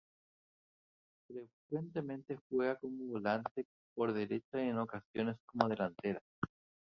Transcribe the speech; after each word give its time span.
Frecuentemente 1.27 2.39
juega 2.49 2.75
como 2.77 3.05
volante 3.05 3.67
por 3.93 4.13
derecha 4.13 4.53
y 4.59 4.69
en 4.69 4.79
ocasiones 4.79 5.37
como 5.45 5.69
delantera. 5.69 6.23